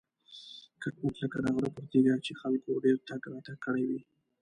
کټ 0.81 0.93
مټ 1.01 1.15
لکه 1.23 1.37
د 1.43 1.45
غره 1.55 1.69
پر 1.75 1.83
تیږه 1.91 2.15
چې 2.25 2.31
خلکو 2.41 2.81
ډېر 2.85 2.97
تګ 3.07 3.21
راتګ 3.33 3.57
کړی 3.65 3.83
وي. 3.89 4.01